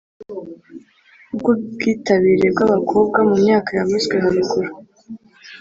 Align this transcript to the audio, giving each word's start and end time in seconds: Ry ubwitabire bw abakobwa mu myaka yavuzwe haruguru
Ry 1.35 1.45
ubwitabire 1.51 2.45
bw 2.53 2.59
abakobwa 2.65 3.19
mu 3.27 3.35
myaka 3.43 3.69
yavuzwe 3.79 4.15
haruguru 4.23 4.71